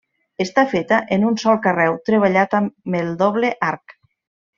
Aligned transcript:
Està 0.43 0.61
feta 0.69 0.97
en 1.17 1.25
un 1.31 1.37
sol 1.43 1.59
carreu 1.67 1.99
treballat 2.11 2.57
amb 2.61 2.97
el 3.01 3.13
doble 3.21 3.53
arc. 3.73 3.95